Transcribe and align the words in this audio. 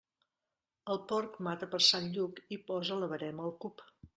El 0.93 0.99
porc 1.11 1.37
mata 1.49 1.69
per 1.75 1.81
Sant 1.91 2.09
Lluc 2.17 2.43
i 2.57 2.61
posa 2.73 3.01
la 3.05 3.11
verema 3.13 3.47
al 3.51 3.57
cup. 3.67 3.89